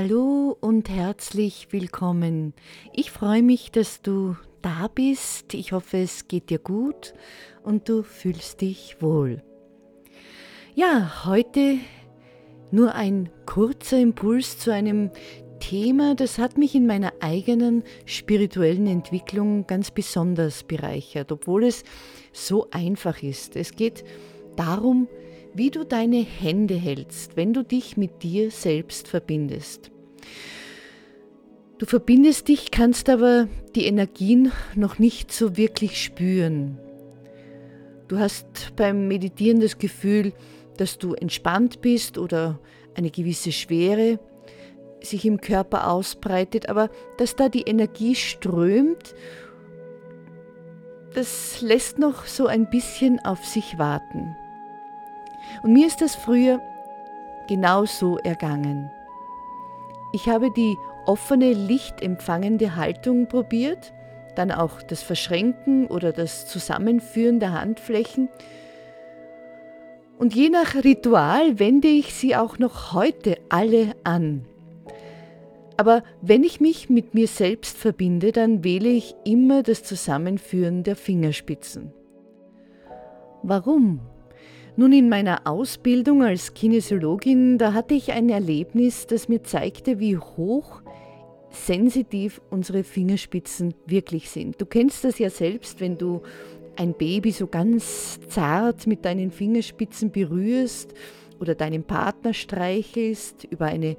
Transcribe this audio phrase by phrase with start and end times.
[0.00, 2.54] Hallo und herzlich willkommen.
[2.92, 5.54] Ich freue mich, dass du da bist.
[5.54, 7.14] Ich hoffe, es geht dir gut
[7.64, 9.42] und du fühlst dich wohl.
[10.76, 11.78] Ja, heute
[12.70, 15.10] nur ein kurzer Impuls zu einem
[15.58, 21.82] Thema, das hat mich in meiner eigenen spirituellen Entwicklung ganz besonders bereichert, obwohl es
[22.32, 23.56] so einfach ist.
[23.56, 24.04] Es geht
[24.54, 25.08] darum,
[25.54, 29.90] wie du deine Hände hältst, wenn du dich mit dir selbst verbindest.
[31.78, 36.78] Du verbindest dich, kannst aber die Energien noch nicht so wirklich spüren.
[38.08, 40.32] Du hast beim Meditieren das Gefühl,
[40.76, 42.58] dass du entspannt bist oder
[42.94, 44.18] eine gewisse Schwere
[45.00, 49.14] sich im Körper ausbreitet, aber dass da die Energie strömt,
[51.14, 54.34] das lässt noch so ein bisschen auf sich warten.
[55.62, 56.60] Und mir ist das früher
[57.48, 58.90] genauso ergangen.
[60.12, 63.92] Ich habe die offene, lichtempfangende Haltung probiert,
[64.36, 68.28] dann auch das Verschränken oder das Zusammenführen der Handflächen.
[70.18, 74.44] Und je nach Ritual wende ich sie auch noch heute alle an.
[75.76, 80.96] Aber wenn ich mich mit mir selbst verbinde, dann wähle ich immer das Zusammenführen der
[80.96, 81.92] Fingerspitzen.
[83.44, 84.00] Warum?
[84.78, 90.16] Nun, in meiner Ausbildung als Kinesiologin, da hatte ich ein Erlebnis, das mir zeigte, wie
[90.16, 90.82] hoch
[91.50, 94.60] sensitiv unsere Fingerspitzen wirklich sind.
[94.60, 96.22] Du kennst das ja selbst, wenn du
[96.76, 100.94] ein Baby so ganz zart mit deinen Fingerspitzen berührst
[101.40, 103.96] oder deinen Partner streichelst, über eine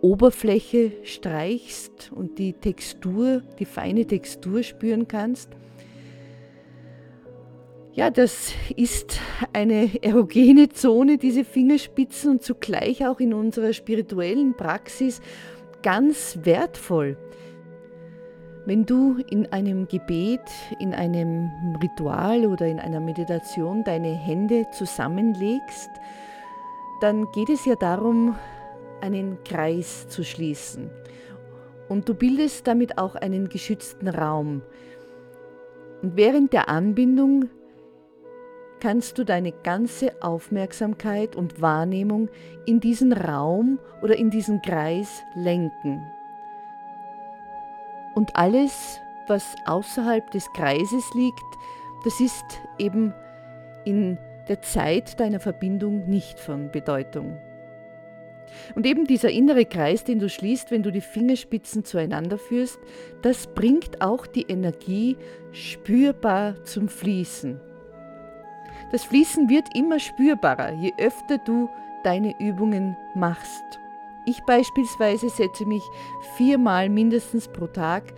[0.00, 5.48] Oberfläche streichst und die Textur, die feine Textur spüren kannst.
[7.96, 9.20] Ja, das ist
[9.52, 15.20] eine erogene Zone, diese Fingerspitzen und zugleich auch in unserer spirituellen Praxis
[15.80, 17.16] ganz wertvoll.
[18.66, 20.40] Wenn du in einem Gebet,
[20.80, 25.90] in einem Ritual oder in einer Meditation deine Hände zusammenlegst,
[27.00, 28.34] dann geht es ja darum,
[29.02, 30.90] einen Kreis zu schließen.
[31.88, 34.62] Und du bildest damit auch einen geschützten Raum.
[36.02, 37.50] Und während der Anbindung
[38.84, 42.28] kannst du deine ganze Aufmerksamkeit und Wahrnehmung
[42.66, 46.02] in diesen Raum oder in diesen Kreis lenken.
[48.14, 51.40] Und alles, was außerhalb des Kreises liegt,
[52.04, 52.44] das ist
[52.78, 53.14] eben
[53.86, 54.18] in
[54.48, 57.38] der Zeit deiner Verbindung nicht von Bedeutung.
[58.74, 62.78] Und eben dieser innere Kreis, den du schließt, wenn du die Fingerspitzen zueinander führst,
[63.22, 65.16] das bringt auch die Energie
[65.52, 67.62] spürbar zum Fließen.
[68.90, 71.68] Das Fließen wird immer spürbarer, je öfter du
[72.04, 73.64] deine Übungen machst.
[74.26, 75.82] Ich beispielsweise setze mich
[76.36, 78.14] viermal mindestens pro Tag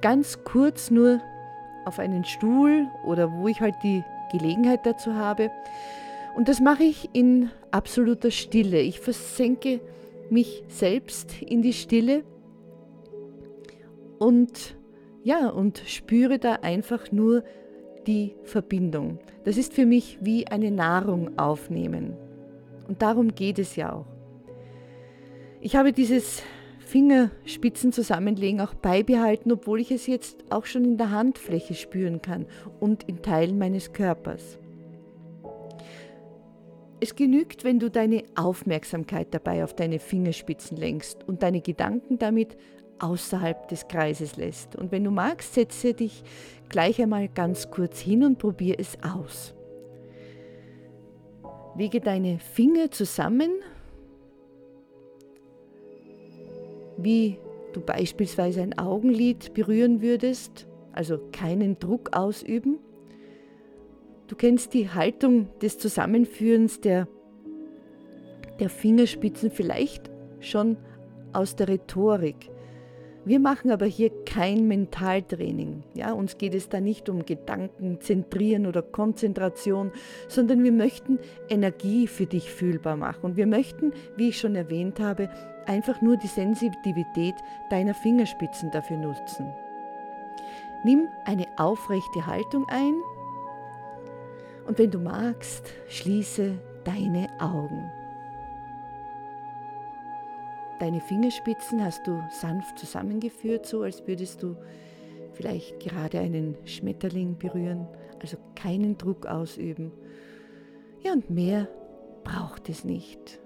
[0.00, 1.20] ganz kurz nur
[1.84, 4.02] auf einen Stuhl oder wo ich halt die
[4.32, 5.50] Gelegenheit dazu habe
[6.36, 8.80] und das mache ich in absoluter Stille.
[8.80, 9.80] Ich versenke
[10.28, 12.24] mich selbst in die Stille
[14.18, 14.76] und
[15.22, 17.42] ja, und spüre da einfach nur
[18.06, 19.18] die Verbindung.
[19.44, 22.16] Das ist für mich wie eine Nahrung aufnehmen.
[22.88, 24.06] Und darum geht es ja auch.
[25.60, 26.42] Ich habe dieses
[26.78, 32.46] Fingerspitzen zusammenlegen auch beibehalten, obwohl ich es jetzt auch schon in der Handfläche spüren kann
[32.78, 34.58] und in Teilen meines Körpers.
[37.00, 42.56] Es genügt, wenn du deine Aufmerksamkeit dabei auf deine Fingerspitzen lenkst und deine Gedanken damit
[42.98, 44.76] außerhalb des Kreises lässt.
[44.76, 46.22] Und wenn du magst, setze dich
[46.68, 49.54] gleich einmal ganz kurz hin und probiere es aus.
[51.76, 53.50] Lege deine Finger zusammen,
[56.96, 57.38] wie
[57.72, 62.78] du beispielsweise ein Augenlid berühren würdest, also keinen Druck ausüben.
[64.28, 67.06] Du kennst die Haltung des Zusammenführens der,
[68.58, 70.10] der Fingerspitzen vielleicht
[70.40, 70.78] schon
[71.32, 72.50] aus der Rhetorik.
[73.26, 75.82] Wir machen aber hier kein Mentaltraining.
[75.94, 79.90] Ja, uns geht es da nicht um Gedanken zentrieren oder Konzentration,
[80.28, 81.18] sondern wir möchten
[81.48, 83.24] Energie für dich fühlbar machen.
[83.24, 85.28] Und wir möchten, wie ich schon erwähnt habe,
[85.66, 87.34] einfach nur die Sensitivität
[87.68, 89.52] deiner Fingerspitzen dafür nutzen.
[90.84, 92.94] Nimm eine aufrechte Haltung ein
[94.68, 97.90] und wenn du magst, schließe deine Augen.
[100.78, 104.56] Deine Fingerspitzen hast du sanft zusammengeführt, so als würdest du
[105.32, 107.88] vielleicht gerade einen Schmetterling berühren,
[108.20, 109.92] also keinen Druck ausüben.
[111.02, 111.68] Ja, und mehr
[112.24, 113.40] braucht es nicht.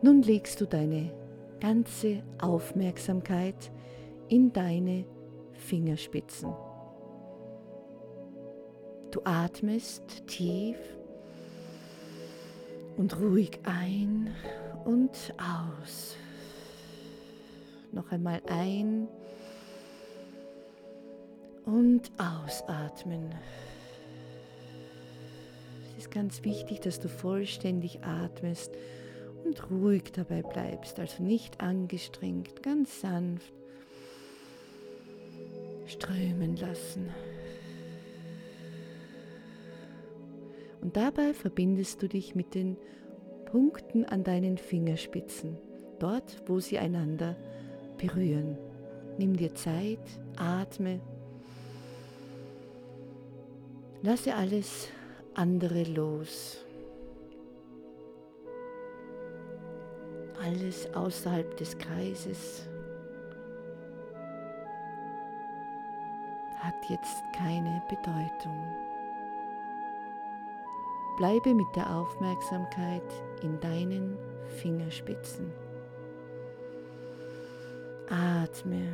[0.00, 1.12] Nun legst du deine
[1.60, 3.72] ganze Aufmerksamkeit
[4.28, 5.04] in deine
[5.52, 6.50] Fingerspitzen.
[9.10, 10.76] Du atmest tief
[12.96, 14.34] und ruhig ein
[14.84, 16.16] und aus.
[17.92, 19.08] Noch einmal ein
[21.64, 23.34] und ausatmen.
[25.92, 28.72] Es ist ganz wichtig, dass du vollständig atmest
[29.44, 33.52] und ruhig dabei bleibst, also nicht angestrengt, ganz sanft
[35.86, 37.10] strömen lassen.
[40.86, 42.76] Und dabei verbindest du dich mit den
[43.46, 45.58] Punkten an deinen Fingerspitzen,
[45.98, 47.34] dort wo sie einander
[47.98, 48.56] berühren.
[49.18, 49.98] Nimm dir Zeit,
[50.36, 51.00] atme,
[54.02, 54.86] lasse alles
[55.34, 56.64] andere los.
[60.40, 62.68] Alles außerhalb des Kreises
[66.60, 68.95] hat jetzt keine Bedeutung.
[71.16, 73.02] Bleibe mit der Aufmerksamkeit
[73.42, 74.18] in deinen
[74.60, 75.50] Fingerspitzen.
[78.08, 78.92] Atme.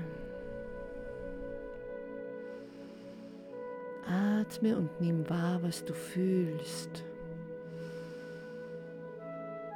[4.07, 7.05] Atme und nimm wahr, was du fühlst.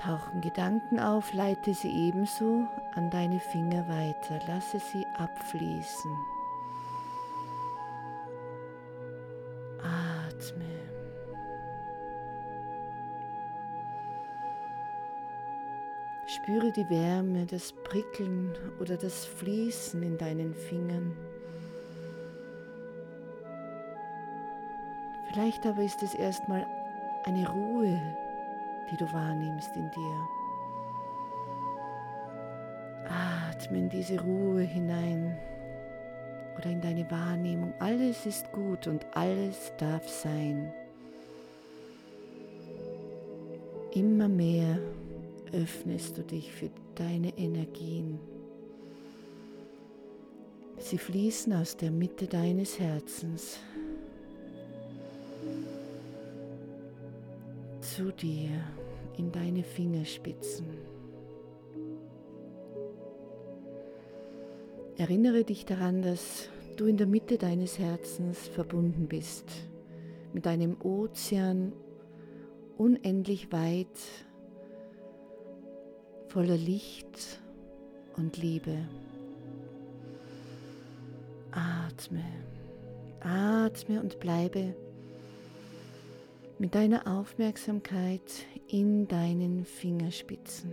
[0.00, 2.64] Tauchen Gedanken auf, leite sie ebenso
[2.94, 6.35] an deine Finger weiter, lasse sie abfließen.
[16.46, 21.12] Spüre die Wärme, das Prickeln oder das Fließen in deinen Fingern.
[25.28, 26.64] Vielleicht aber ist es erstmal
[27.24, 28.00] eine Ruhe,
[28.88, 30.28] die du wahrnimmst in dir.
[33.50, 35.36] Atme in diese Ruhe hinein
[36.56, 37.74] oder in deine Wahrnehmung.
[37.80, 40.72] Alles ist gut und alles darf sein.
[43.92, 44.78] Immer mehr
[45.52, 48.18] öffnest du dich für deine Energien.
[50.78, 53.58] Sie fließen aus der Mitte deines Herzens
[57.80, 58.50] zu dir
[59.16, 60.66] in deine Fingerspitzen.
[64.98, 69.50] Erinnere dich daran, dass du in der Mitte deines Herzens verbunden bist
[70.32, 71.72] mit einem Ozean
[72.76, 74.25] unendlich weit
[76.36, 77.40] voller Licht
[78.18, 78.76] und Liebe.
[81.50, 82.24] Atme,
[83.20, 84.74] atme und bleibe
[86.58, 88.20] mit deiner Aufmerksamkeit
[88.68, 90.72] in deinen Fingerspitzen.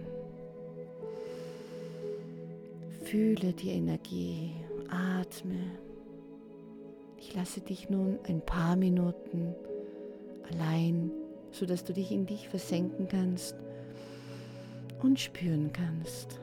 [3.06, 4.51] Fühle die Energie,
[4.89, 5.77] atme.
[7.18, 9.56] Ich lasse dich nun ein paar Minuten
[10.51, 11.09] allein,
[11.51, 13.56] sodass du dich in dich versenken kannst
[15.04, 16.40] und spüren kannst.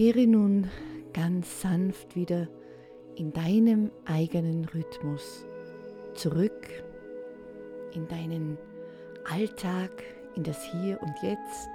[0.00, 0.70] Kehre nun
[1.12, 2.48] ganz sanft wieder
[3.16, 5.44] in deinem eigenen Rhythmus
[6.14, 6.70] zurück
[7.94, 8.56] in deinen
[9.30, 9.90] Alltag,
[10.36, 11.68] in das Hier und Jetzt.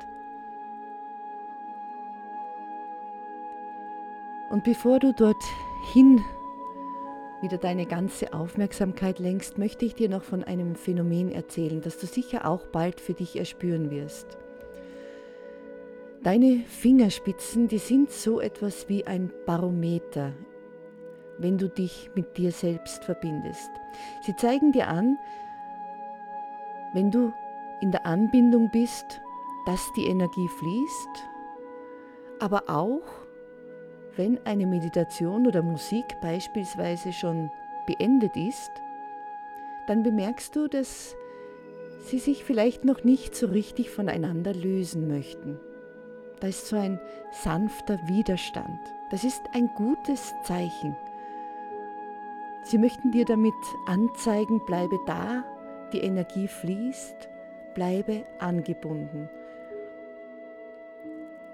[4.50, 6.20] Und bevor du dorthin
[7.44, 12.08] wieder deine ganze Aufmerksamkeit lenkst, möchte ich dir noch von einem Phänomen erzählen, das du
[12.08, 14.40] sicher auch bald für dich erspüren wirst.
[16.26, 20.34] Deine Fingerspitzen, die sind so etwas wie ein Barometer,
[21.38, 23.70] wenn du dich mit dir selbst verbindest.
[24.26, 25.20] Sie zeigen dir an,
[26.96, 27.32] wenn du
[27.80, 29.22] in der Anbindung bist,
[29.68, 31.30] dass die Energie fließt,
[32.40, 33.06] aber auch,
[34.16, 37.52] wenn eine Meditation oder Musik beispielsweise schon
[37.86, 38.72] beendet ist,
[39.86, 41.16] dann bemerkst du, dass
[42.00, 45.60] sie sich vielleicht noch nicht so richtig voneinander lösen möchten.
[46.40, 47.00] Da ist so ein
[47.32, 48.80] sanfter Widerstand.
[49.12, 50.96] Das ist ein gutes Zeichen.
[52.64, 53.54] Sie möchten dir damit
[53.86, 55.44] anzeigen, bleibe da,
[55.94, 57.30] die Energie fließt,
[57.76, 59.30] bleibe angebunden.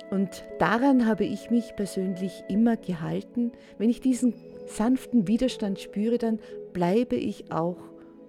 [0.10, 3.52] Und daran habe ich mich persönlich immer gehalten.
[3.78, 4.34] Wenn ich diesen
[4.68, 6.40] sanften Widerstand spüre, dann
[6.74, 7.78] bleibe ich auch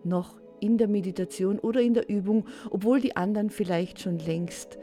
[0.04, 4.78] noch in der Meditation oder in der Übung, obwohl die anderen vielleicht schon längst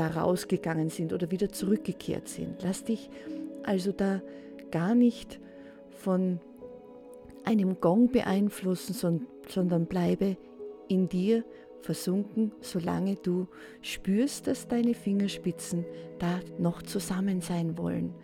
[0.00, 2.62] da rausgegangen sind oder wieder zurückgekehrt sind.
[2.62, 3.10] Lass dich
[3.62, 4.22] also da
[4.70, 5.38] gar nicht
[5.90, 6.40] von
[7.44, 10.38] einem Gong beeinflussen, sondern bleibe
[10.88, 11.44] in dir
[11.82, 13.46] versunken, solange du
[13.82, 15.84] spürst, dass deine Fingerspitzen
[16.18, 18.14] da noch zusammen sein wollen.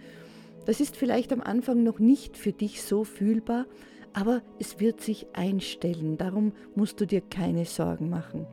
[0.65, 3.67] Das ist vielleicht am Anfang noch nicht für dich so fühlbar,
[4.15, 6.17] aber es wird sich einstellen.
[6.17, 8.47] Darum musst du dir keine Sorgen machen.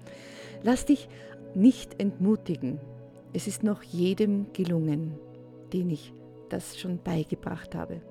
[0.62, 1.08] Lass dich
[1.56, 2.80] nicht entmutigen.
[3.34, 5.13] Es ist noch jedem gelungen,
[5.74, 6.13] den ich
[6.50, 8.02] das schon beigebracht habe.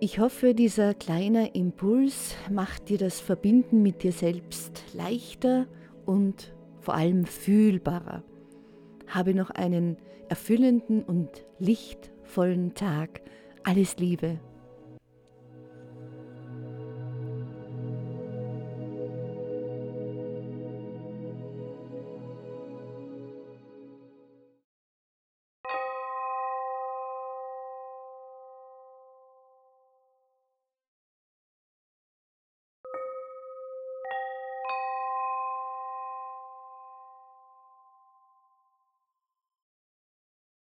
[0.00, 5.66] Ich hoffe, dieser kleine Impuls macht dir das Verbinden mit dir selbst leichter
[6.04, 8.22] und vor allem fühlbarer.
[9.06, 9.96] Habe noch einen
[10.28, 13.22] erfüllenden und lichtvollen Tag.
[13.64, 14.38] Alles Liebe,